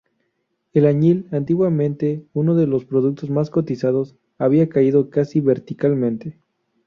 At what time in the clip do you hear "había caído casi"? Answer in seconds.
4.39-5.41